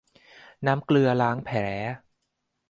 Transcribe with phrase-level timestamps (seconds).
[0.65, 1.57] น้ำเกลือล้างแผล